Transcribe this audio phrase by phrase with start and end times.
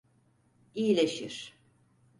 [0.75, 1.53] İyileşir.